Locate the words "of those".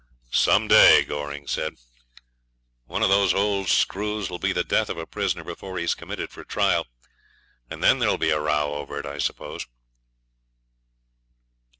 3.03-3.35